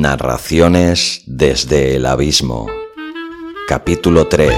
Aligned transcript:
Narraciones 0.00 1.22
desde 1.26 1.96
el 1.96 2.06
abismo. 2.06 2.68
Capítulo 3.66 4.28
3. 4.28 4.54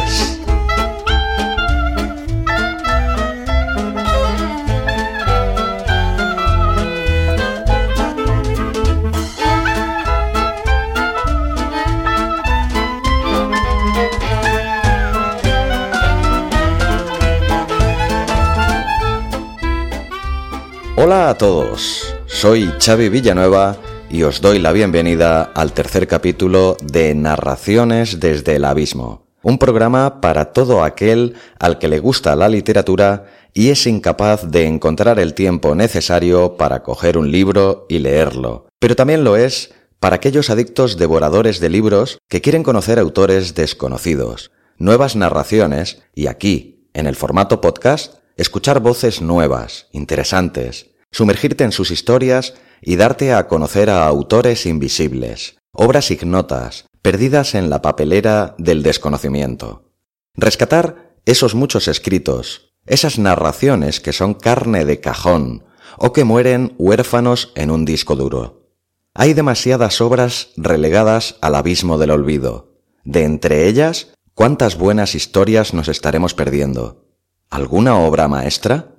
Hola 20.96 21.30
a 21.30 21.38
todos, 21.38 22.14
soy 22.26 22.70
Xavi 22.78 23.08
Villanueva 23.08 23.78
y 24.10 24.24
os 24.24 24.40
doy 24.40 24.58
la 24.58 24.72
bienvenida 24.72 25.52
al 25.54 25.72
tercer 25.72 26.08
capítulo 26.08 26.76
de 26.82 27.14
Narraciones 27.14 28.18
desde 28.18 28.56
el 28.56 28.64
Abismo, 28.64 29.26
un 29.42 29.56
programa 29.56 30.20
para 30.20 30.52
todo 30.52 30.82
aquel 30.82 31.34
al 31.60 31.78
que 31.78 31.88
le 31.88 32.00
gusta 32.00 32.34
la 32.34 32.48
literatura 32.48 33.26
y 33.54 33.68
es 33.68 33.86
incapaz 33.86 34.50
de 34.50 34.66
encontrar 34.66 35.20
el 35.20 35.34
tiempo 35.34 35.76
necesario 35.76 36.56
para 36.56 36.82
coger 36.82 37.16
un 37.18 37.30
libro 37.30 37.86
y 37.88 38.00
leerlo, 38.00 38.66
pero 38.80 38.96
también 38.96 39.22
lo 39.22 39.36
es 39.36 39.72
para 40.00 40.16
aquellos 40.16 40.50
adictos 40.50 40.96
devoradores 40.96 41.60
de 41.60 41.68
libros 41.68 42.18
que 42.28 42.40
quieren 42.40 42.64
conocer 42.64 42.98
autores 42.98 43.54
desconocidos, 43.54 44.50
nuevas 44.76 45.14
narraciones 45.14 46.02
y 46.14 46.26
aquí, 46.26 46.88
en 46.94 47.06
el 47.06 47.14
formato 47.14 47.60
podcast, 47.60 48.14
escuchar 48.36 48.80
voces 48.80 49.22
nuevas, 49.22 49.86
interesantes, 49.92 50.90
sumergirte 51.12 51.62
en 51.64 51.72
sus 51.72 51.90
historias 51.92 52.54
y 52.82 52.96
darte 52.96 53.32
a 53.32 53.46
conocer 53.48 53.90
a 53.90 54.06
autores 54.06 54.66
invisibles, 54.66 55.56
obras 55.72 56.10
ignotas, 56.10 56.86
perdidas 57.02 57.54
en 57.54 57.70
la 57.70 57.82
papelera 57.82 58.54
del 58.58 58.82
desconocimiento. 58.82 59.92
Rescatar 60.34 61.16
esos 61.26 61.54
muchos 61.54 61.88
escritos, 61.88 62.74
esas 62.86 63.18
narraciones 63.18 64.00
que 64.00 64.12
son 64.12 64.34
carne 64.34 64.84
de 64.84 65.00
cajón 65.00 65.64
o 65.98 66.12
que 66.12 66.24
mueren 66.24 66.74
huérfanos 66.78 67.52
en 67.54 67.70
un 67.70 67.84
disco 67.84 68.16
duro. 68.16 68.70
Hay 69.14 69.34
demasiadas 69.34 70.00
obras 70.00 70.50
relegadas 70.56 71.36
al 71.40 71.54
abismo 71.56 71.98
del 71.98 72.10
olvido. 72.10 72.78
De 73.04 73.24
entre 73.24 73.66
ellas, 73.66 74.14
¿cuántas 74.34 74.78
buenas 74.78 75.14
historias 75.14 75.74
nos 75.74 75.88
estaremos 75.88 76.34
perdiendo? 76.34 77.06
¿Alguna 77.50 77.98
obra 77.98 78.28
maestra? 78.28 78.94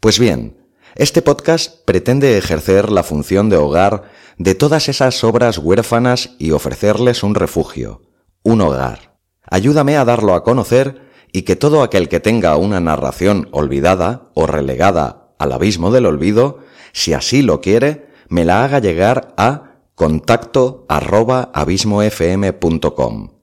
Pues 0.00 0.18
bien, 0.18 0.57
este 0.94 1.22
podcast 1.22 1.84
pretende 1.84 2.38
ejercer 2.38 2.90
la 2.90 3.02
función 3.02 3.48
de 3.48 3.56
hogar 3.56 4.04
de 4.38 4.54
todas 4.54 4.88
esas 4.88 5.22
obras 5.24 5.58
huérfanas 5.58 6.30
y 6.38 6.52
ofrecerles 6.52 7.22
un 7.22 7.34
refugio, 7.34 8.02
un 8.42 8.60
hogar. 8.60 9.18
Ayúdame 9.50 9.96
a 9.96 10.04
darlo 10.04 10.34
a 10.34 10.44
conocer 10.44 11.02
y 11.32 11.42
que 11.42 11.56
todo 11.56 11.82
aquel 11.82 12.08
que 12.08 12.20
tenga 12.20 12.56
una 12.56 12.80
narración 12.80 13.48
olvidada 13.52 14.30
o 14.34 14.46
relegada 14.46 15.34
al 15.38 15.52
abismo 15.52 15.90
del 15.90 16.06
olvido, 16.06 16.60
si 16.92 17.12
así 17.12 17.42
lo 17.42 17.60
quiere, 17.60 18.08
me 18.28 18.44
la 18.44 18.64
haga 18.64 18.78
llegar 18.78 19.34
a 19.36 19.80
contacto 19.94 20.86
arroba 20.88 21.50
abismofm.com. 21.54 23.37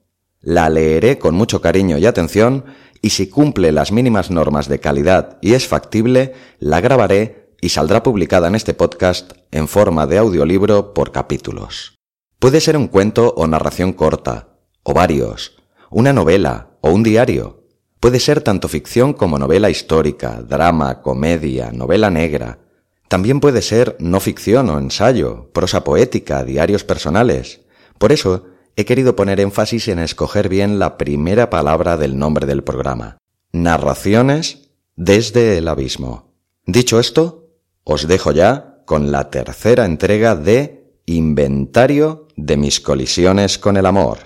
La 0.46 0.70
leeré 0.70 1.18
con 1.18 1.34
mucho 1.34 1.60
cariño 1.60 1.98
y 1.98 2.06
atención 2.06 2.66
y 3.02 3.10
si 3.10 3.28
cumple 3.28 3.72
las 3.72 3.90
mínimas 3.90 4.30
normas 4.30 4.68
de 4.68 4.78
calidad 4.78 5.38
y 5.40 5.54
es 5.54 5.66
factible, 5.66 6.34
la 6.60 6.80
grabaré 6.80 7.50
y 7.60 7.70
saldrá 7.70 8.04
publicada 8.04 8.46
en 8.46 8.54
este 8.54 8.72
podcast 8.72 9.32
en 9.50 9.66
forma 9.66 10.06
de 10.06 10.18
audiolibro 10.18 10.94
por 10.94 11.10
capítulos. 11.10 11.96
Puede 12.38 12.60
ser 12.60 12.76
un 12.76 12.86
cuento 12.86 13.34
o 13.36 13.48
narración 13.48 13.92
corta, 13.92 14.60
o 14.84 14.94
varios, 14.94 15.56
una 15.90 16.12
novela 16.12 16.78
o 16.80 16.90
un 16.90 17.02
diario. 17.02 17.64
Puede 17.98 18.20
ser 18.20 18.40
tanto 18.40 18.68
ficción 18.68 19.14
como 19.14 19.40
novela 19.40 19.68
histórica, 19.68 20.42
drama, 20.42 21.02
comedia, 21.02 21.72
novela 21.72 22.08
negra. 22.08 22.60
También 23.08 23.40
puede 23.40 23.62
ser 23.62 23.96
no 23.98 24.20
ficción 24.20 24.70
o 24.70 24.78
ensayo, 24.78 25.50
prosa 25.52 25.82
poética, 25.82 26.44
diarios 26.44 26.84
personales. 26.84 27.62
Por 27.98 28.12
eso, 28.12 28.44
he 28.76 28.84
querido 28.84 29.16
poner 29.16 29.40
énfasis 29.40 29.88
en 29.88 29.98
escoger 29.98 30.50
bien 30.50 30.78
la 30.78 30.98
primera 30.98 31.48
palabra 31.48 31.96
del 31.96 32.18
nombre 32.18 32.46
del 32.46 32.62
programa. 32.62 33.16
Narraciones 33.52 34.70
desde 34.94 35.56
el 35.56 35.68
abismo. 35.68 36.34
Dicho 36.66 37.00
esto, 37.00 37.48
os 37.84 38.06
dejo 38.06 38.32
ya 38.32 38.82
con 38.84 39.10
la 39.10 39.30
tercera 39.30 39.86
entrega 39.86 40.36
de 40.36 40.84
Inventario 41.06 42.28
de 42.36 42.56
mis 42.56 42.80
colisiones 42.80 43.58
con 43.58 43.76
el 43.76 43.86
amor. 43.86 44.18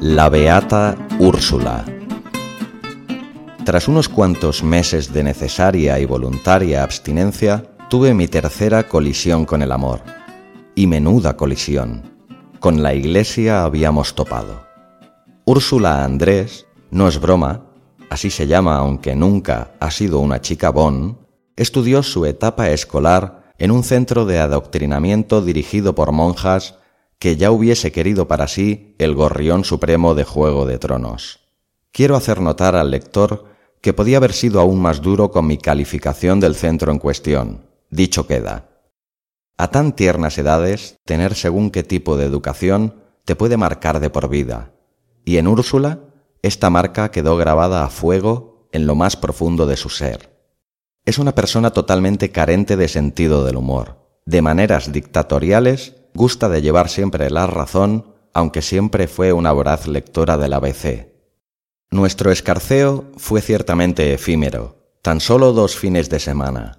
La 0.00 0.28
Beata 0.28 0.96
Úrsula 1.18 1.84
tras 3.70 3.86
unos 3.86 4.08
cuantos 4.08 4.64
meses 4.64 5.12
de 5.12 5.22
necesaria 5.22 6.00
y 6.00 6.04
voluntaria 6.04 6.82
abstinencia, 6.82 7.62
tuve 7.88 8.14
mi 8.14 8.26
tercera 8.26 8.88
colisión 8.88 9.44
con 9.44 9.62
el 9.62 9.70
amor. 9.70 10.00
Y 10.74 10.88
menuda 10.88 11.36
colisión. 11.36 12.02
Con 12.58 12.82
la 12.82 12.94
iglesia 12.94 13.62
habíamos 13.62 14.16
topado. 14.16 14.66
Úrsula 15.44 16.04
Andrés, 16.04 16.66
no 16.90 17.06
es 17.06 17.20
broma, 17.20 17.66
así 18.10 18.30
se 18.30 18.48
llama 18.48 18.76
aunque 18.76 19.14
nunca 19.14 19.70
ha 19.78 19.92
sido 19.92 20.18
una 20.18 20.40
chica 20.40 20.70
bon, 20.70 21.20
estudió 21.54 22.02
su 22.02 22.26
etapa 22.26 22.70
escolar 22.70 23.52
en 23.56 23.70
un 23.70 23.84
centro 23.84 24.26
de 24.26 24.40
adoctrinamiento 24.40 25.42
dirigido 25.42 25.94
por 25.94 26.10
monjas 26.10 26.74
que 27.20 27.36
ya 27.36 27.52
hubiese 27.52 27.92
querido 27.92 28.26
para 28.26 28.48
sí 28.48 28.96
el 28.98 29.14
gorrión 29.14 29.62
supremo 29.62 30.16
de 30.16 30.24
Juego 30.24 30.66
de 30.66 30.80
Tronos. 30.80 31.38
Quiero 31.92 32.16
hacer 32.16 32.40
notar 32.40 32.74
al 32.74 32.90
lector 32.90 33.49
que 33.80 33.92
podía 33.92 34.18
haber 34.18 34.32
sido 34.32 34.60
aún 34.60 34.80
más 34.80 35.00
duro 35.00 35.30
con 35.30 35.46
mi 35.46 35.56
calificación 35.56 36.40
del 36.40 36.54
centro 36.54 36.92
en 36.92 36.98
cuestión. 36.98 37.66
Dicho 37.90 38.26
queda. 38.26 38.68
A 39.56 39.68
tan 39.68 39.92
tiernas 39.92 40.38
edades, 40.38 40.96
tener 41.04 41.34
según 41.34 41.70
qué 41.70 41.82
tipo 41.82 42.16
de 42.16 42.26
educación 42.26 43.02
te 43.24 43.36
puede 43.36 43.56
marcar 43.56 44.00
de 44.00 44.10
por 44.10 44.28
vida. 44.28 44.72
Y 45.24 45.36
en 45.36 45.48
Úrsula, 45.48 46.00
esta 46.42 46.70
marca 46.70 47.10
quedó 47.10 47.36
grabada 47.36 47.84
a 47.84 47.90
fuego 47.90 48.68
en 48.72 48.86
lo 48.86 48.94
más 48.94 49.16
profundo 49.16 49.66
de 49.66 49.76
su 49.76 49.88
ser. 49.88 50.38
Es 51.04 51.18
una 51.18 51.34
persona 51.34 51.70
totalmente 51.70 52.30
carente 52.30 52.76
de 52.76 52.88
sentido 52.88 53.44
del 53.44 53.56
humor. 53.56 54.20
De 54.26 54.42
maneras 54.42 54.92
dictatoriales, 54.92 55.96
gusta 56.14 56.48
de 56.48 56.62
llevar 56.62 56.88
siempre 56.88 57.30
la 57.30 57.46
razón, 57.46 58.14
aunque 58.32 58.62
siempre 58.62 59.08
fue 59.08 59.32
una 59.32 59.52
voraz 59.52 59.86
lectora 59.86 60.36
del 60.36 60.52
ABC 60.52 61.09
nuestro 61.90 62.30
escarceo 62.30 63.06
fue 63.16 63.40
ciertamente 63.40 64.14
efímero, 64.14 64.76
tan 65.02 65.18
solo 65.18 65.52
dos 65.52 65.76
fines 65.76 66.08
de 66.08 66.20
semana. 66.20 66.78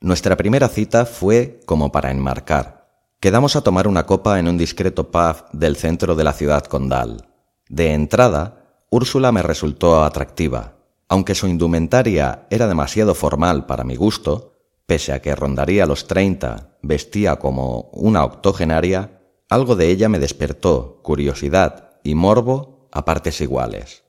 Nuestra 0.00 0.36
primera 0.36 0.68
cita 0.68 1.06
fue 1.06 1.60
como 1.64 1.90
para 1.90 2.10
enmarcar. 2.10 2.88
Quedamos 3.20 3.56
a 3.56 3.62
tomar 3.62 3.88
una 3.88 4.04
copa 4.04 4.38
en 4.38 4.46
un 4.46 4.58
discreto 4.58 5.10
pub 5.10 5.48
del 5.52 5.76
centro 5.76 6.14
de 6.14 6.24
la 6.24 6.34
ciudad 6.34 6.64
condal. 6.64 7.28
De 7.70 7.94
entrada, 7.94 8.84
Úrsula 8.90 9.32
me 9.32 9.42
resultó 9.42 10.04
atractiva. 10.04 10.76
Aunque 11.08 11.34
su 11.34 11.48
indumentaria 11.48 12.46
era 12.50 12.68
demasiado 12.68 13.14
formal 13.14 13.64
para 13.64 13.82
mi 13.82 13.96
gusto, 13.96 14.52
pese 14.84 15.14
a 15.14 15.22
que 15.22 15.34
rondaría 15.34 15.86
los 15.86 16.06
treinta, 16.06 16.76
vestía 16.82 17.36
como 17.36 17.88
una 17.92 18.24
octogenaria, 18.24 19.22
algo 19.48 19.74
de 19.74 19.88
ella 19.88 20.10
me 20.10 20.18
despertó 20.18 21.00
curiosidad 21.02 21.98
y 22.04 22.14
morbo 22.14 22.88
a 22.92 23.06
partes 23.06 23.40
iguales 23.40 24.07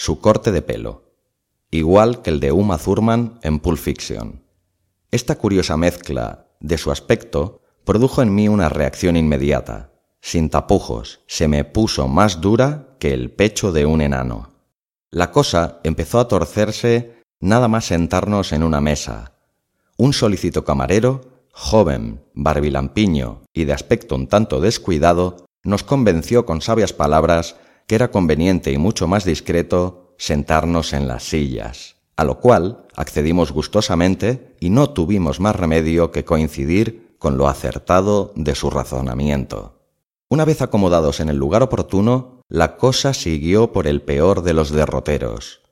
su 0.00 0.18
corte 0.18 0.50
de 0.50 0.62
pelo, 0.62 1.12
igual 1.70 2.22
que 2.22 2.30
el 2.30 2.40
de 2.40 2.52
Uma 2.52 2.78
Thurman 2.78 3.38
en 3.42 3.58
Pulp 3.58 3.76
Fiction. 3.76 4.42
Esta 5.10 5.36
curiosa 5.36 5.76
mezcla 5.76 6.46
de 6.58 6.78
su 6.78 6.90
aspecto 6.90 7.60
produjo 7.84 8.22
en 8.22 8.34
mí 8.34 8.48
una 8.48 8.70
reacción 8.70 9.14
inmediata. 9.18 9.92
Sin 10.22 10.48
tapujos, 10.48 11.20
se 11.26 11.48
me 11.48 11.64
puso 11.64 12.08
más 12.08 12.40
dura 12.40 12.96
que 12.98 13.12
el 13.12 13.30
pecho 13.30 13.72
de 13.72 13.84
un 13.84 14.00
enano. 14.00 14.54
La 15.10 15.30
cosa 15.30 15.80
empezó 15.84 16.18
a 16.18 16.28
torcerse 16.28 17.22
nada 17.38 17.68
más 17.68 17.84
sentarnos 17.84 18.52
en 18.52 18.62
una 18.62 18.80
mesa. 18.80 19.34
Un 19.98 20.14
solícito 20.14 20.64
camarero, 20.64 21.44
joven, 21.52 22.24
barbilampiño 22.32 23.42
y 23.52 23.64
de 23.64 23.74
aspecto 23.74 24.14
un 24.14 24.28
tanto 24.28 24.62
descuidado, 24.62 25.44
nos 25.62 25.84
convenció 25.84 26.46
con 26.46 26.62
sabias 26.62 26.94
palabras 26.94 27.56
que 27.90 27.96
era 27.96 28.12
conveniente 28.12 28.70
y 28.70 28.78
mucho 28.78 29.08
más 29.08 29.24
discreto 29.24 30.14
sentarnos 30.16 30.92
en 30.92 31.08
las 31.08 31.24
sillas, 31.24 31.96
a 32.14 32.22
lo 32.22 32.38
cual 32.38 32.86
accedimos 32.94 33.50
gustosamente 33.50 34.54
y 34.60 34.70
no 34.70 34.90
tuvimos 34.90 35.40
más 35.40 35.56
remedio 35.56 36.12
que 36.12 36.24
coincidir 36.24 37.16
con 37.18 37.36
lo 37.36 37.48
acertado 37.48 38.30
de 38.36 38.54
su 38.54 38.70
razonamiento. 38.70 39.80
Una 40.28 40.44
vez 40.44 40.62
acomodados 40.62 41.18
en 41.18 41.30
el 41.30 41.36
lugar 41.36 41.64
oportuno, 41.64 42.44
la 42.48 42.76
cosa 42.76 43.12
siguió 43.12 43.72
por 43.72 43.88
el 43.88 44.02
peor 44.02 44.42
de 44.42 44.54
los 44.54 44.70
derroteros. 44.70 45.62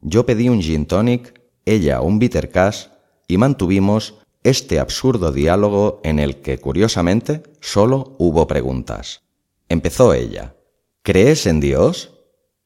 Yo 0.00 0.24
pedí 0.24 0.48
un 0.48 0.62
gin 0.62 0.86
tonic, 0.86 1.42
ella 1.66 2.00
un 2.00 2.18
bitter 2.18 2.50
cash 2.50 2.86
y 3.28 3.36
mantuvimos 3.36 4.14
este 4.44 4.80
absurdo 4.80 5.30
diálogo 5.30 6.00
en 6.04 6.20
el 6.20 6.40
que, 6.40 6.58
curiosamente, 6.58 7.42
solo 7.60 8.16
hubo 8.16 8.46
preguntas. 8.46 9.24
Empezó 9.68 10.14
ella. 10.14 10.55
¿Crees 11.06 11.46
en 11.46 11.60
Dios? 11.60 12.18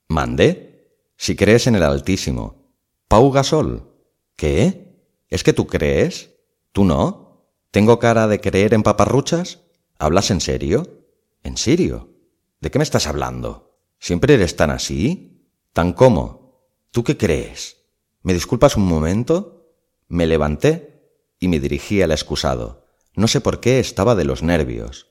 Mandé. 0.08 0.96
Si 1.18 1.36
crees 1.36 1.66
en 1.66 1.74
el 1.74 1.82
Altísimo. 1.82 2.72
Pau 3.06 3.30
Gasol. 3.30 3.92
¿Qué? 4.34 4.96
¿Es 5.28 5.44
que 5.44 5.52
tú 5.52 5.66
crees? 5.66 6.30
¿Tú 6.72 6.86
no? 6.86 7.52
¿Tengo 7.70 7.98
cara 7.98 8.28
de 8.28 8.40
creer 8.40 8.72
en 8.72 8.82
paparruchas? 8.82 9.60
¿Hablas 9.98 10.30
en 10.30 10.40
serio? 10.40 11.04
¿En 11.42 11.58
serio? 11.58 12.14
¿De 12.62 12.70
qué 12.70 12.78
me 12.78 12.82
estás 12.82 13.06
hablando? 13.06 13.78
¿Siempre 13.98 14.32
eres 14.32 14.56
tan 14.56 14.70
así? 14.70 15.46
¿Tan 15.74 15.92
cómo? 15.92 16.64
¿Tú 16.92 17.04
qué 17.04 17.18
crees? 17.18 17.76
¿Me 18.22 18.32
disculpas 18.32 18.74
un 18.74 18.86
momento? 18.86 19.74
Me 20.08 20.26
levanté 20.26 21.10
y 21.38 21.48
me 21.48 21.60
dirigí 21.60 22.00
al 22.00 22.10
excusado. 22.10 22.86
No 23.14 23.28
sé 23.28 23.42
por 23.42 23.60
qué 23.60 23.80
estaba 23.80 24.14
de 24.14 24.24
los 24.24 24.42
nervios. 24.42 25.09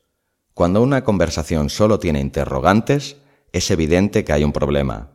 Cuando 0.59 0.81
una 0.81 1.05
conversación 1.05 1.69
solo 1.69 1.99
tiene 1.99 2.19
interrogantes, 2.19 3.15
es 3.53 3.71
evidente 3.71 4.25
que 4.25 4.33
hay 4.33 4.43
un 4.43 4.51
problema. 4.51 5.11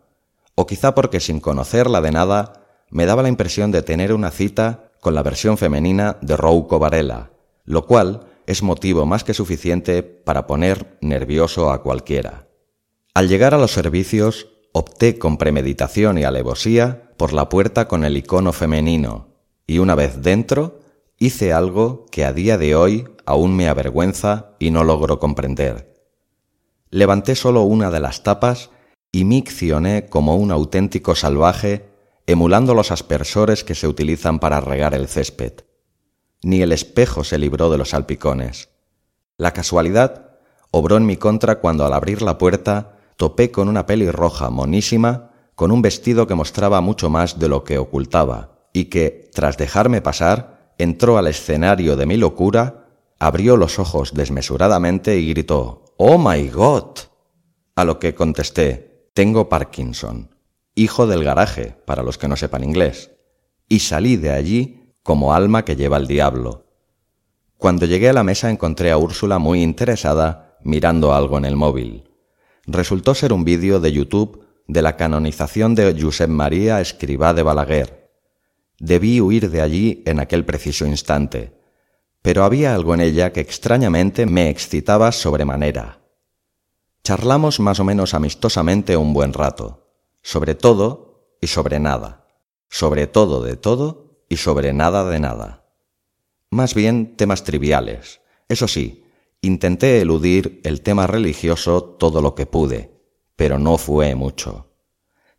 O 0.54 0.66
quizá 0.66 0.94
porque 0.94 1.20
sin 1.20 1.38
conocerla 1.38 2.00
de 2.00 2.12
nada, 2.12 2.64
me 2.88 3.04
daba 3.04 3.22
la 3.22 3.28
impresión 3.28 3.70
de 3.70 3.82
tener 3.82 4.14
una 4.14 4.30
cita 4.30 4.92
con 5.02 5.14
la 5.14 5.22
versión 5.22 5.58
femenina 5.58 6.16
de 6.22 6.38
Rouco 6.38 6.78
Varela, 6.78 7.32
lo 7.66 7.84
cual 7.84 8.26
es 8.46 8.62
motivo 8.62 9.04
más 9.04 9.22
que 9.22 9.34
suficiente 9.34 10.02
para 10.02 10.46
poner 10.46 10.96
nervioso 11.02 11.70
a 11.70 11.82
cualquiera. 11.82 12.48
Al 13.12 13.28
llegar 13.28 13.52
a 13.52 13.58
los 13.58 13.72
servicios, 13.72 14.48
opté 14.72 15.18
con 15.18 15.36
premeditación 15.36 16.16
y 16.16 16.24
alevosía 16.24 17.12
por 17.18 17.34
la 17.34 17.50
puerta 17.50 17.86
con 17.86 18.06
el 18.06 18.16
icono 18.16 18.54
femenino, 18.54 19.28
y 19.66 19.76
una 19.76 19.94
vez 19.94 20.22
dentro, 20.22 20.80
hice 21.18 21.52
algo 21.52 22.06
que 22.10 22.24
a 22.24 22.32
día 22.32 22.56
de 22.56 22.74
hoy 22.74 23.13
aún 23.26 23.56
me 23.56 23.68
avergüenza 23.68 24.50
y 24.58 24.70
no 24.70 24.84
logro 24.84 25.18
comprender. 25.18 25.94
Levanté 26.90 27.34
solo 27.34 27.62
una 27.62 27.90
de 27.90 28.00
las 28.00 28.22
tapas 28.22 28.70
y 29.10 29.24
miccioné 29.24 30.06
como 30.06 30.36
un 30.36 30.50
auténtico 30.50 31.14
salvaje, 31.14 31.88
emulando 32.26 32.74
los 32.74 32.90
aspersores 32.90 33.64
que 33.64 33.74
se 33.74 33.88
utilizan 33.88 34.38
para 34.38 34.60
regar 34.60 34.94
el 34.94 35.08
césped. 35.08 35.64
Ni 36.42 36.62
el 36.62 36.72
espejo 36.72 37.24
se 37.24 37.38
libró 37.38 37.70
de 37.70 37.78
los 37.78 37.90
salpicones. 37.90 38.68
La 39.36 39.52
casualidad 39.52 40.38
obró 40.70 40.96
en 40.96 41.06
mi 41.06 41.16
contra 41.16 41.60
cuando 41.60 41.84
al 41.84 41.92
abrir 41.92 42.22
la 42.22 42.38
puerta 42.38 42.96
topé 43.16 43.50
con 43.50 43.68
una 43.68 43.86
pelirroja 43.86 44.50
monísima 44.50 45.30
con 45.54 45.70
un 45.70 45.82
vestido 45.82 46.26
que 46.26 46.34
mostraba 46.34 46.80
mucho 46.80 47.10
más 47.10 47.38
de 47.38 47.48
lo 47.48 47.64
que 47.64 47.78
ocultaba 47.78 48.68
y 48.72 48.86
que, 48.86 49.30
tras 49.32 49.56
dejarme 49.56 50.00
pasar, 50.00 50.72
entró 50.78 51.16
al 51.16 51.28
escenario 51.28 51.96
de 51.96 52.06
mi 52.06 52.16
locura 52.16 52.83
abrió 53.18 53.56
los 53.56 53.78
ojos 53.78 54.14
desmesuradamente 54.14 55.18
y 55.18 55.28
gritó 55.28 55.84
Oh 55.96 56.18
my 56.18 56.48
God. 56.48 56.98
A 57.76 57.84
lo 57.84 57.98
que 57.98 58.14
contesté 58.14 59.10
Tengo 59.14 59.48
Parkinson, 59.48 60.34
hijo 60.74 61.06
del 61.06 61.24
garaje, 61.24 61.76
para 61.86 62.02
los 62.02 62.18
que 62.18 62.28
no 62.28 62.36
sepan 62.36 62.64
inglés, 62.64 63.12
y 63.68 63.80
salí 63.80 64.16
de 64.16 64.30
allí 64.30 64.92
como 65.02 65.34
alma 65.34 65.64
que 65.64 65.76
lleva 65.76 65.96
el 65.96 66.06
diablo. 66.06 66.66
Cuando 67.58 67.86
llegué 67.86 68.08
a 68.08 68.12
la 68.12 68.24
mesa 68.24 68.50
encontré 68.50 68.90
a 68.90 68.98
Úrsula 68.98 69.38
muy 69.38 69.62
interesada 69.62 70.58
mirando 70.64 71.14
algo 71.14 71.38
en 71.38 71.44
el 71.44 71.56
móvil. 71.56 72.10
Resultó 72.66 73.14
ser 73.14 73.32
un 73.32 73.44
vídeo 73.44 73.80
de 73.80 73.92
YouTube 73.92 74.44
de 74.66 74.82
la 74.82 74.96
canonización 74.96 75.74
de 75.74 75.96
Josep 76.00 76.28
María 76.28 76.80
Escribá 76.80 77.34
de 77.34 77.42
Balaguer. 77.42 78.10
Debí 78.78 79.20
huir 79.20 79.50
de 79.50 79.60
allí 79.60 80.02
en 80.06 80.20
aquel 80.20 80.44
preciso 80.44 80.86
instante, 80.86 81.52
pero 82.24 82.42
había 82.42 82.74
algo 82.74 82.94
en 82.94 83.02
ella 83.02 83.34
que 83.34 83.40
extrañamente 83.40 84.24
me 84.24 84.48
excitaba 84.48 85.12
sobremanera. 85.12 86.00
Charlamos 87.02 87.60
más 87.60 87.80
o 87.80 87.84
menos 87.84 88.14
amistosamente 88.14 88.96
un 88.96 89.12
buen 89.12 89.34
rato, 89.34 89.92
sobre 90.22 90.54
todo 90.54 91.36
y 91.42 91.48
sobre 91.48 91.80
nada, 91.80 92.26
sobre 92.70 93.06
todo 93.06 93.42
de 93.42 93.56
todo 93.56 94.24
y 94.30 94.38
sobre 94.38 94.72
nada 94.72 95.04
de 95.04 95.20
nada. 95.20 95.66
Más 96.48 96.74
bien 96.74 97.14
temas 97.14 97.44
triviales. 97.44 98.22
Eso 98.48 98.68
sí, 98.68 99.04
intenté 99.42 100.00
eludir 100.00 100.62
el 100.64 100.80
tema 100.80 101.06
religioso 101.06 101.84
todo 101.84 102.22
lo 102.22 102.34
que 102.34 102.46
pude, 102.46 103.02
pero 103.36 103.58
no 103.58 103.76
fue 103.76 104.14
mucho. 104.14 104.72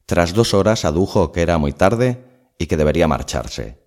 Tras 0.05 0.35
dos 0.35 0.53
horas 0.53 0.85
adujo 0.85 1.31
que 1.31 1.41
era 1.41 1.57
muy 1.57 1.73
tarde 1.73 2.51
y 2.59 2.67
que 2.67 2.77
debería 2.77 3.07
marcharse 3.07 3.84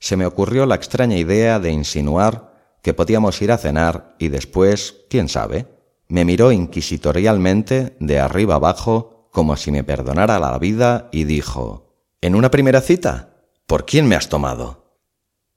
se 0.00 0.16
me 0.16 0.26
ocurrió 0.26 0.66
la 0.66 0.74
extraña 0.74 1.16
idea 1.16 1.60
de 1.60 1.70
insinuar 1.70 2.50
que 2.82 2.94
podíamos 2.94 3.40
ir 3.42 3.52
a 3.52 3.58
cenar 3.58 4.16
y 4.18 4.28
después, 4.28 5.04
quién 5.10 5.28
sabe, 5.28 5.66
me 6.08 6.24
miró 6.24 6.50
inquisitorialmente 6.50 7.96
de 8.00 8.18
arriba 8.18 8.56
abajo 8.56 9.28
como 9.30 9.56
si 9.56 9.70
me 9.70 9.84
perdonara 9.84 10.40
la 10.40 10.58
vida 10.58 11.08
y 11.12 11.24
dijo 11.24 11.94
¿En 12.20 12.34
una 12.34 12.50
primera 12.50 12.80
cita? 12.80 13.44
¿Por 13.66 13.86
quién 13.86 14.08
me 14.08 14.16
has 14.16 14.28
tomado? 14.28 14.96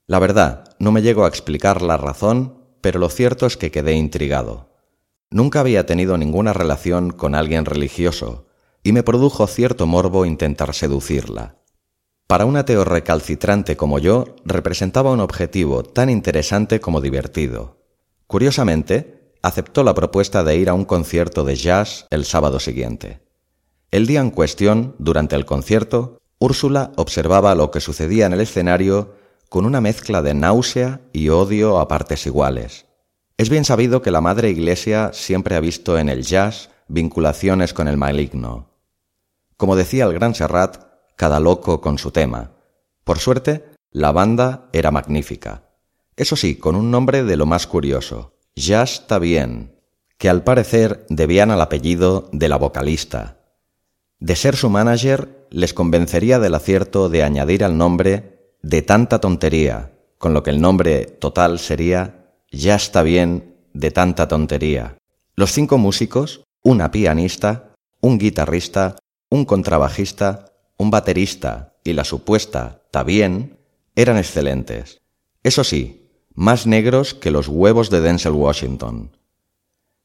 La 0.06 0.20
verdad, 0.20 0.76
no 0.78 0.92
me 0.92 1.02
llego 1.02 1.26
a 1.26 1.30
explicar 1.30 1.82
la 1.82 1.98
razón, 1.98 2.66
pero 2.82 3.00
lo 3.00 3.10
cierto 3.10 3.46
es 3.46 3.58
que 3.58 3.72
quedé 3.72 3.94
intrigado. 3.94 4.70
Nunca 5.32 5.62
había 5.62 5.86
tenido 5.86 6.18
ninguna 6.18 6.54
relación 6.54 7.12
con 7.12 7.34
alguien 7.34 7.66
religioso, 7.66 8.46
y 8.84 8.92
me 8.92 9.02
produjo 9.02 9.48
cierto 9.48 9.88
morbo 9.88 10.26
intentar 10.26 10.76
seducirla. 10.76 11.63
Para 12.34 12.46
un 12.46 12.58
ateo 12.58 12.84
recalcitrante 12.84 13.78
como 13.78 14.00
yo, 14.00 14.26
representaba 14.44 15.12
un 15.12 15.20
objetivo 15.20 15.84
tan 15.84 16.10
interesante 16.10 16.80
como 16.80 17.00
divertido. 17.00 17.78
Curiosamente, 18.26 19.36
aceptó 19.44 19.84
la 19.84 19.94
propuesta 19.94 20.44
de 20.44 20.58
ir 20.58 20.68
a 20.68 20.74
un 20.74 20.84
concierto 20.84 21.44
de 21.44 21.56
jazz 21.56 22.08
el 22.10 22.26
sábado 22.26 22.60
siguiente. 22.60 23.22
El 23.92 24.08
día 24.08 24.20
en 24.20 24.32
cuestión, 24.32 24.96
durante 24.98 25.36
el 25.36 25.46
concierto, 25.46 26.18
Úrsula 26.40 26.92
observaba 26.96 27.54
lo 27.54 27.70
que 27.70 27.80
sucedía 27.80 28.26
en 28.26 28.34
el 28.34 28.42
escenario 28.42 29.14
con 29.48 29.68
una 29.68 29.80
mezcla 29.80 30.24
de 30.24 30.34
náusea 30.34 31.02
y 31.14 31.30
odio 31.30 31.78
a 31.78 31.88
partes 31.88 32.26
iguales. 32.26 32.88
Es 33.38 33.52
bien 33.52 33.64
sabido 33.64 34.02
que 34.02 34.10
la 34.10 34.22
Madre 34.22 34.50
Iglesia 34.50 35.12
siempre 35.14 35.56
ha 35.56 35.60
visto 35.60 36.00
en 36.00 36.10
el 36.10 36.24
jazz 36.24 36.72
vinculaciones 36.88 37.76
con 37.76 37.88
el 37.88 37.98
maligno. 37.98 38.72
Como 39.56 39.76
decía 39.76 40.06
el 40.06 40.14
gran 40.14 40.34
Serrat, 40.34 40.93
cada 41.16 41.40
loco 41.40 41.82
con 41.82 41.98
su 41.98 42.12
tema. 42.12 42.52
Por 43.04 43.20
suerte, 43.20 43.66
la 43.92 44.12
banda 44.12 44.70
era 44.74 44.92
magnífica. 44.92 45.64
Eso 46.16 46.36
sí, 46.36 46.56
con 46.56 46.76
un 46.76 46.92
nombre 46.92 47.24
de 47.24 47.38
lo 47.38 47.46
más 47.46 47.68
curioso, 47.68 48.34
Ya 48.56 48.84
está 48.84 49.20
bien, 49.20 49.76
que 50.18 50.30
al 50.30 50.44
parecer 50.44 51.06
debían 51.10 51.52
al 51.52 51.62
apellido 51.62 52.30
de 52.32 52.48
la 52.50 52.58
vocalista. 52.58 53.38
De 54.20 54.36
ser 54.36 54.56
su 54.56 54.70
manager, 54.70 55.48
les 55.50 55.74
convencería 55.74 56.40
del 56.40 56.56
acierto 56.56 57.10
de 57.10 57.24
añadir 57.24 57.64
al 57.64 57.78
nombre 57.78 58.56
de 58.62 58.82
tanta 58.82 59.20
tontería, 59.20 59.92
con 60.18 60.34
lo 60.34 60.44
que 60.44 60.52
el 60.52 60.62
nombre 60.62 61.06
total 61.06 61.60
sería 61.60 62.30
Ya 62.52 62.76
está 62.76 63.04
bien 63.04 63.56
de 63.74 63.92
tanta 63.92 64.28
tontería. 64.28 64.98
Los 65.36 65.52
cinco 65.52 65.78
músicos, 65.78 66.44
una 66.64 66.92
pianista, 66.92 67.74
un 68.00 68.20
guitarrista, 68.20 68.96
un 69.30 69.46
contrabajista, 69.46 70.53
un 70.84 70.92
baterista 70.92 71.74
y 71.84 71.94
la 71.94 72.04
supuesta 72.04 72.84
Tabien 72.92 73.58
eran 73.96 74.18
excelentes. 74.18 75.02
Eso 75.42 75.64
sí, 75.64 76.12
más 76.36 76.68
negros 76.68 77.14
que 77.14 77.32
los 77.32 77.48
huevos 77.48 77.90
de 77.90 78.02
Denzel 78.02 78.34
Washington. 78.34 79.18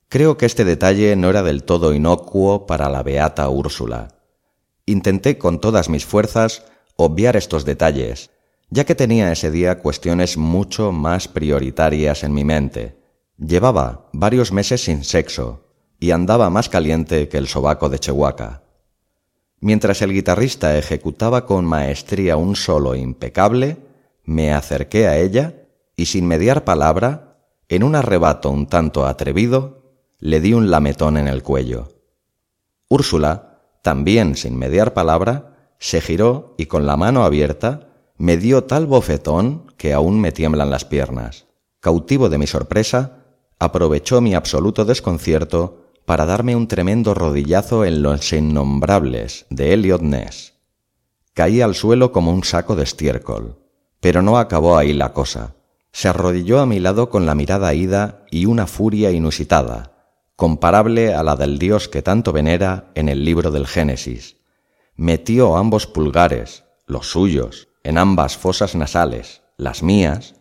Creo 0.09 0.39
que 0.39 0.47
este 0.47 0.65
detalle 0.65 1.17
no 1.17 1.29
era 1.29 1.43
del 1.43 1.65
todo 1.65 1.93
inocuo 1.93 2.67
para 2.67 2.89
la 2.89 3.03
beata 3.03 3.49
Úrsula. 3.49 4.09
Intenté 4.87 5.37
con 5.37 5.61
todas 5.61 5.91
mis 5.91 6.07
fuerzas 6.07 6.65
obviar 6.97 7.37
estos 7.37 7.65
detalles, 7.65 8.31
ya 8.71 8.85
que 8.85 8.95
tenía 8.95 9.33
ese 9.33 9.51
día 9.51 9.81
cuestiones 9.81 10.37
mucho 10.37 10.93
más 10.93 11.29
prioritarias 11.29 12.25
en 12.25 12.33
mi 12.33 12.45
mente. 12.45 12.97
Llevaba 13.37 14.09
varios 14.13 14.53
meses 14.53 14.85
sin 14.85 15.05
sexo 15.05 15.67
y 16.01 16.13
andaba 16.13 16.51
más 16.51 16.69
caliente 16.69 17.29
que 17.29 17.37
el 17.37 17.49
sobaco 17.49 17.89
de 17.89 17.99
Chihuahua. 17.99 18.68
Mientras 19.61 20.03
el 20.03 20.13
guitarrista 20.13 20.79
ejecutaba 20.79 21.45
con 21.45 21.65
maestría 21.65 22.37
un 22.37 22.55
solo 22.55 22.95
impecable, 22.95 23.77
me 24.25 24.53
acerqué 24.53 25.09
a 25.09 25.19
ella 25.19 25.67
y 25.97 26.07
sin 26.07 26.27
mediar 26.27 26.65
palabra, 26.65 27.39
en 27.69 27.83
un 27.83 27.97
arrebato 27.97 28.51
un 28.51 28.67
tanto 28.67 29.07
atrevido, 29.07 29.83
le 30.21 30.41
di 30.41 30.55
un 30.55 30.71
lametón 30.71 31.17
en 31.17 31.29
el 31.29 31.43
cuello. 31.43 31.89
Úrsula, 32.89 33.61
también 33.83 34.37
sin 34.37 34.57
mediar 34.57 34.95
palabra, 34.95 35.75
se 35.79 36.01
giró 36.01 36.55
y 36.57 36.67
con 36.67 36.87
la 36.87 36.97
mano 36.97 37.25
abierta 37.25 37.89
me 38.17 38.37
dio 38.37 38.65
tal 38.65 38.87
bofetón 38.87 39.73
que 39.77 39.93
aún 39.93 40.21
me 40.21 40.33
tiemblan 40.33 40.71
las 40.71 40.85
piernas. 40.85 41.47
Cautivo 41.81 42.29
de 42.29 42.39
mi 42.39 42.47
sorpresa, 42.47 43.25
aprovechó 43.59 44.21
mi 44.21 44.35
absoluto 44.35 44.85
desconcierto 44.85 45.88
para 46.09 46.25
darme 46.25 46.57
un 46.57 46.69
tremendo 46.69 47.13
rodillazo 47.13 47.85
en 47.85 48.01
los 48.01 48.33
innombrables 48.33 49.45
de 49.51 49.75
Elliot 49.75 50.01
Ness. 50.01 50.55
Caí 51.35 51.61
al 51.61 51.75
suelo 51.75 52.13
como 52.13 52.33
un 52.33 52.45
saco 52.45 52.77
de 52.77 52.85
estiércol. 52.85 53.59
Pero 54.01 54.23
no 54.23 54.39
acabó 54.39 54.79
ahí 54.79 54.95
la 54.95 55.13
cosa. 55.13 55.57
Se 55.93 56.09
arrodilló 56.09 56.61
a 56.61 56.67
mi 56.67 56.81
lado 56.81 57.11
con 57.11 57.27
la 57.27 57.35
mirada 57.35 57.75
ida 57.75 58.25
y 58.31 58.47
una 58.47 58.67
furia 58.67 59.11
inusitada, 59.11 60.15
comparable 60.35 61.13
a 61.13 61.23
la 61.23 61.37
del 61.37 61.59
Dios 61.59 61.91
que 61.91 62.01
tanto 62.01 62.33
venera 62.33 62.91
en 62.95 63.11
el 63.11 63.23
libro 63.23 63.51
del 63.51 63.67
Génesis. 63.67 64.37
Metió 64.97 65.59
ambos 65.59 65.87
pulgares, 65.87 66.65
los 66.87 67.11
suyos, 67.11 67.69
en 67.85 67.99
ambas 67.99 68.39
fosas 68.39 68.75
nasales, 68.75 69.43
las 69.59 69.83
mías, 69.83 70.37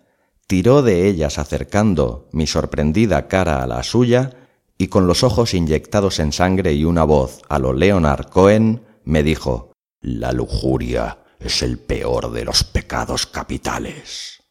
tiró 0.48 0.82
de 0.82 1.10
ellas 1.10 1.38
acercando 1.38 2.30
mi 2.32 2.48
sorprendida 2.48 3.28
cara 3.28 3.62
a 3.62 3.68
la 3.68 3.84
suya 3.84 4.37
y 4.78 4.88
con 4.88 5.08
los 5.08 5.24
ojos 5.24 5.54
inyectados 5.54 6.20
en 6.20 6.32
sangre 6.32 6.74
y 6.74 6.84
una 6.84 7.04
voz 7.04 7.42
a 7.50 7.60
lo 7.60 7.74
Leonard 7.74 8.30
Cohen 8.30 8.84
me 9.04 9.24
dijo 9.24 9.72
La 10.02 10.32
lujuria 10.32 11.20
es 11.40 11.62
el 11.62 11.80
peor 11.80 12.32
de 12.32 12.46
los 12.46 12.64
pecados 12.64 13.26
capitales. 13.26 14.44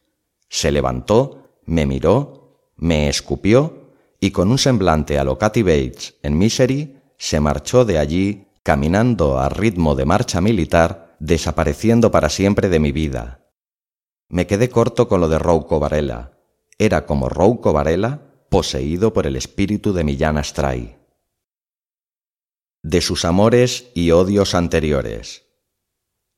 Se 0.49 0.71
levantó, 0.71 1.59
me 1.65 1.85
miró, 1.85 2.71
me 2.75 3.09
escupió 3.09 3.91
y 4.19 4.31
con 4.31 4.49
un 4.49 4.57
semblante 4.57 5.19
a 5.19 5.23
lo 5.23 5.37
Cathy 5.37 5.61
Bates 5.61 6.15
en 6.23 6.37
Misery 6.37 6.97
se 7.17 7.39
marchó 7.39 7.85
de 7.85 7.97
allí 7.97 8.47
caminando 8.63 9.39
a 9.39 9.49
ritmo 9.49 9.95
de 9.95 10.05
marcha 10.05 10.41
militar, 10.41 11.15
desapareciendo 11.19 12.11
para 12.11 12.29
siempre 12.29 12.67
de 12.67 12.79
mi 12.79 12.91
vida. 12.91 13.47
Me 14.27 14.45
quedé 14.45 14.69
corto 14.69 15.07
con 15.07 15.21
lo 15.21 15.29
de 15.29 15.39
Rouco 15.39 15.79
Varela. 15.79 16.37
Era 16.77 17.05
como 17.05 17.29
Rouco 17.29 17.71
Varela 17.71 18.26
poseído 18.49 19.13
por 19.13 19.27
el 19.27 19.35
espíritu 19.35 19.93
de 19.93 20.03
Millán 20.03 20.37
Astray. 20.37 20.97
De 22.83 23.01
sus 23.01 23.25
amores 23.25 23.87
y 23.93 24.11
odios 24.11 24.55
anteriores. 24.55 25.43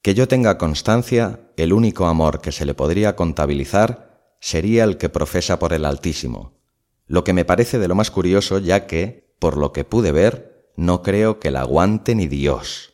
Que 0.02 0.14
yo 0.14 0.28
tenga 0.28 0.58
constancia, 0.58 1.52
el 1.58 1.74
único 1.74 2.08
amor 2.08 2.42
que 2.42 2.52
se 2.52 2.66
le 2.66 2.74
podría 2.74 3.16
contabilizar 3.16 4.36
sería 4.40 4.84
el 4.86 4.98
que 4.98 5.10
profesa 5.10 5.60
por 5.60 5.74
el 5.74 5.86
Altísimo, 5.86 6.60
lo 7.06 7.24
que 7.24 7.34
me 7.34 7.46
parece 7.46 7.80
de 7.80 7.88
lo 7.88 7.96
más 7.96 8.10
curioso 8.10 8.60
ya 8.60 8.88
que, 8.88 9.36
por 9.40 9.58
lo 9.58 9.74
que 9.74 9.84
pude 9.84 10.12
ver, 10.12 10.72
no 10.76 11.04
creo 11.04 11.40
que 11.40 11.52
la 11.52 11.62
aguante 11.62 12.16
ni 12.16 12.28
Dios. 12.28 12.94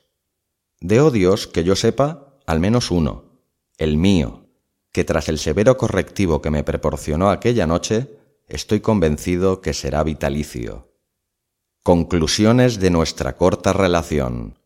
De 0.81 0.99
odios, 0.99 1.47
que 1.47 1.63
yo 1.63 1.75
sepa, 1.75 2.37
al 2.45 2.59
menos 2.59 2.91
uno, 2.91 3.41
el 3.77 3.97
mío, 3.97 4.47
que 4.91 5.03
tras 5.03 5.29
el 5.29 5.37
severo 5.37 5.77
correctivo 5.77 6.41
que 6.41 6.49
me 6.49 6.63
proporcionó 6.63 7.29
aquella 7.29 7.67
noche, 7.67 8.14
estoy 8.47 8.79
convencido 8.79 9.61
que 9.61 9.73
será 9.73 10.03
vitalicio. 10.03 10.91
Conclusiones 11.83 12.79
de 12.79 12.89
nuestra 12.89 13.37
corta 13.37 13.73
relación. 13.73 14.59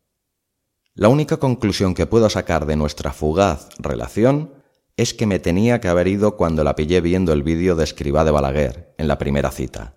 La 0.94 1.08
única 1.08 1.38
conclusión 1.38 1.94
que 1.94 2.06
puedo 2.06 2.28
sacar 2.30 2.66
de 2.66 2.76
nuestra 2.76 3.12
fugaz 3.12 3.68
relación 3.78 4.54
es 4.96 5.14
que 5.14 5.26
me 5.26 5.38
tenía 5.38 5.80
que 5.80 5.88
haber 5.88 6.08
ido 6.08 6.36
cuando 6.36 6.64
la 6.64 6.76
pillé 6.76 7.00
viendo 7.00 7.32
el 7.32 7.42
vídeo 7.42 7.74
de 7.76 7.84
Escribá 7.84 8.24
de 8.24 8.30
Balaguer 8.30 8.94
en 8.98 9.08
la 9.08 9.18
primera 9.18 9.50
cita. 9.50 9.94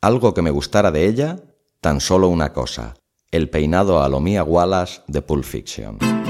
Algo 0.00 0.32
que 0.32 0.42
me 0.42 0.50
gustara 0.50 0.90
de 0.90 1.06
ella, 1.06 1.40
tan 1.80 2.00
solo 2.00 2.28
una 2.28 2.52
cosa, 2.52 2.94
el 3.30 3.50
peinado 3.50 4.02
a 4.02 4.08
lo 4.08 4.20
Mia 4.20 4.42
Wallace 4.42 5.02
de 5.06 5.22
Pulp 5.22 5.44
Fiction. 5.44 6.21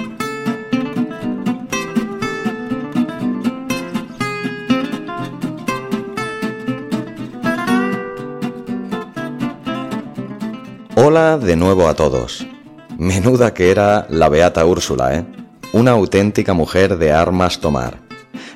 Hola 11.15 11.37
de 11.37 11.57
nuevo 11.57 11.89
a 11.89 11.95
todos. 11.95 12.47
Menuda 12.97 13.53
que 13.53 13.71
era 13.71 14.07
la 14.09 14.31
beata 14.31 14.65
Úrsula, 14.65 15.15
¿eh? 15.15 15.27
Una 15.75 15.91
auténtica 15.91 16.55
mujer 16.55 16.97
de 16.97 17.13
armas 17.13 17.61
tomar. 17.61 17.99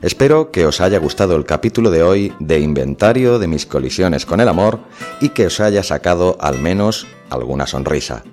Espero 0.01 0.51
que 0.51 0.65
os 0.65 0.81
haya 0.81 0.99
gustado 0.99 1.37
el 1.37 1.45
capítulo 1.45 1.91
de 1.91 2.03
hoy 2.03 2.33
de 2.41 2.61
inventario 2.61 3.39
de 3.39 3.47
mis 3.47 3.67
colisiones 3.67 4.25
con 4.25 4.41
el 4.41 4.49
amor 4.49 4.81
y 5.21 5.29
que 5.29 5.49
os 5.49 5.61
haya 5.61 5.83
sacado 5.83 6.39
al 6.41 6.59
menos 6.59 7.07
alguna 7.29 7.67
sonrisa. 7.67 8.25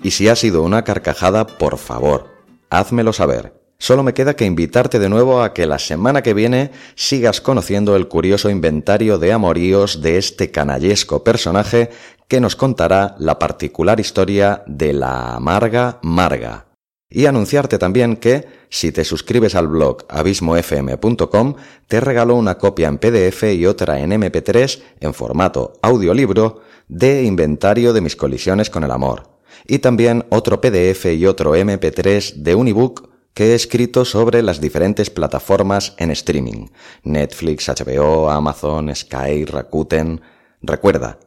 Y 0.00 0.12
si 0.12 0.28
ha 0.28 0.36
sido 0.36 0.62
una 0.62 0.84
carcajada, 0.84 1.48
por 1.48 1.76
favor, 1.76 2.28
házmelo 2.70 3.12
saber. 3.12 3.62
Solo 3.82 4.04
me 4.04 4.14
queda 4.14 4.36
que 4.36 4.44
invitarte 4.44 5.00
de 5.00 5.08
nuevo 5.08 5.42
a 5.42 5.52
que 5.52 5.66
la 5.66 5.80
semana 5.80 6.22
que 6.22 6.34
viene 6.34 6.70
sigas 6.94 7.40
conociendo 7.40 7.96
el 7.96 8.06
curioso 8.06 8.48
inventario 8.48 9.18
de 9.18 9.32
amoríos 9.32 10.02
de 10.02 10.18
este 10.18 10.52
canallesco 10.52 11.24
personaje 11.24 11.90
que 12.32 12.40
nos 12.40 12.56
contará 12.56 13.14
la 13.18 13.38
particular 13.38 14.00
historia 14.00 14.62
de 14.66 14.94
la 14.94 15.34
amarga 15.34 15.98
Marga. 16.00 16.64
Y 17.10 17.26
anunciarte 17.26 17.76
también 17.76 18.16
que, 18.16 18.46
si 18.70 18.90
te 18.90 19.04
suscribes 19.04 19.54
al 19.54 19.68
blog 19.68 20.06
abismofm.com, 20.08 21.56
te 21.88 22.00
regalo 22.00 22.34
una 22.36 22.56
copia 22.56 22.88
en 22.88 22.96
PDF 22.96 23.42
y 23.52 23.66
otra 23.66 24.00
en 24.00 24.12
MP3 24.12 24.80
en 25.00 25.12
formato 25.12 25.74
audiolibro 25.82 26.62
de 26.88 27.22
inventario 27.24 27.92
de 27.92 28.00
mis 28.00 28.16
colisiones 28.16 28.70
con 28.70 28.82
el 28.82 28.92
amor. 28.92 29.28
Y 29.66 29.80
también 29.80 30.24
otro 30.30 30.58
PDF 30.58 31.04
y 31.14 31.26
otro 31.26 31.54
MP3 31.54 32.36
de 32.36 32.54
un 32.54 32.66
ebook 32.66 33.10
que 33.34 33.52
he 33.52 33.54
escrito 33.54 34.06
sobre 34.06 34.42
las 34.42 34.58
diferentes 34.58 35.10
plataformas 35.10 35.94
en 35.98 36.10
streaming. 36.10 36.68
Netflix, 37.02 37.68
HBO, 37.68 38.30
Amazon, 38.30 38.90
Sky, 38.96 39.44
Rakuten. 39.44 40.22
Recuerda, 40.62 41.18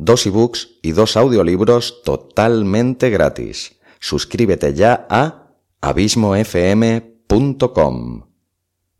dos 0.00 0.26
ebooks 0.26 0.78
y 0.82 0.92
dos 0.92 1.16
audiolibros 1.16 2.02
totalmente 2.02 3.10
gratis. 3.10 3.78
Suscríbete 3.98 4.72
ya 4.72 5.06
a 5.10 5.52
abismofm.com. 5.82 7.10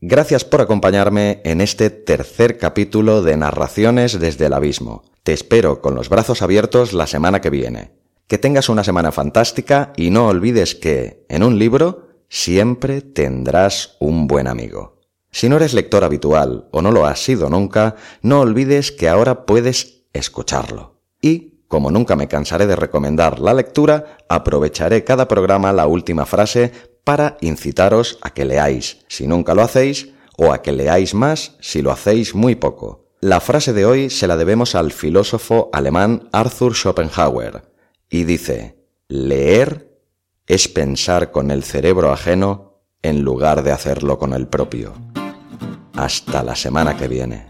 Gracias 0.02 0.44
por 0.44 0.60
acompañarme 0.60 1.40
en 1.44 1.60
este 1.62 1.90
tercer 1.90 2.58
capítulo 2.58 3.22
de 3.22 3.36
Narraciones 3.36 4.20
desde 4.20 4.46
el 4.46 4.52
Abismo. 4.52 5.04
Te 5.22 5.32
espero 5.32 5.80
con 5.80 5.94
los 5.94 6.08
brazos 6.10 6.42
abiertos 6.42 6.92
la 6.92 7.06
semana 7.06 7.40
que 7.40 7.50
viene. 7.50 7.92
Que 8.26 8.38
tengas 8.38 8.68
una 8.68 8.84
semana 8.84 9.10
fantástica 9.10 9.92
y 9.96 10.10
no 10.10 10.28
olvides 10.28 10.74
que, 10.74 11.24
en 11.28 11.42
un 11.42 11.58
libro, 11.58 12.08
siempre 12.28 13.00
tendrás 13.00 13.96
un 14.00 14.26
buen 14.26 14.46
amigo. 14.46 15.00
Si 15.30 15.48
no 15.48 15.56
eres 15.56 15.72
lector 15.74 16.04
habitual 16.04 16.68
o 16.72 16.82
no 16.82 16.92
lo 16.92 17.06
has 17.06 17.22
sido 17.24 17.48
nunca, 17.48 17.96
no 18.22 18.40
olvides 18.40 18.92
que 18.92 19.08
ahora 19.08 19.46
puedes 19.46 20.04
escucharlo. 20.12 20.89
Y, 21.20 21.64
como 21.68 21.90
nunca 21.90 22.16
me 22.16 22.28
cansaré 22.28 22.66
de 22.66 22.76
recomendar 22.76 23.38
la 23.38 23.54
lectura, 23.54 24.18
aprovecharé 24.28 25.04
cada 25.04 25.28
programa 25.28 25.72
la 25.72 25.86
última 25.86 26.26
frase 26.26 26.72
para 27.04 27.36
incitaros 27.40 28.18
a 28.22 28.30
que 28.30 28.44
leáis, 28.44 28.98
si 29.08 29.26
nunca 29.26 29.54
lo 29.54 29.62
hacéis, 29.62 30.10
o 30.36 30.52
a 30.52 30.62
que 30.62 30.72
leáis 30.72 31.14
más 31.14 31.56
si 31.60 31.82
lo 31.82 31.90
hacéis 31.90 32.34
muy 32.34 32.54
poco. 32.54 33.06
La 33.20 33.40
frase 33.40 33.72
de 33.72 33.84
hoy 33.84 34.10
se 34.10 34.26
la 34.26 34.36
debemos 34.36 34.74
al 34.74 34.92
filósofo 34.92 35.68
alemán 35.72 36.28
Arthur 36.32 36.74
Schopenhauer, 36.74 37.70
y 38.08 38.24
dice, 38.24 38.76
leer 39.08 39.90
es 40.46 40.66
pensar 40.66 41.30
con 41.30 41.50
el 41.50 41.62
cerebro 41.62 42.10
ajeno 42.10 42.82
en 43.02 43.22
lugar 43.22 43.62
de 43.62 43.72
hacerlo 43.72 44.18
con 44.18 44.32
el 44.32 44.48
propio. 44.48 44.94
Hasta 45.94 46.42
la 46.42 46.56
semana 46.56 46.96
que 46.96 47.08
viene. 47.08 47.49